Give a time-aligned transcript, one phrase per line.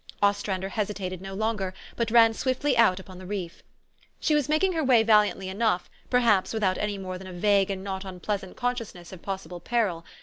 [0.19, 3.61] Ostrander hesitated no longer, but ran swiftly out upon the reef.
[4.19, 7.69] She was making her way valiantly enough, per haps without any more than a vague
[7.69, 10.03] and not un pleasant consciousness of possible peril.